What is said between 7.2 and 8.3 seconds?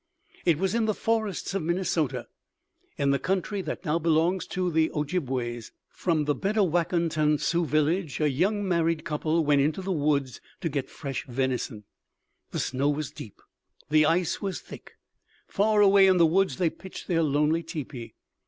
Sioux village a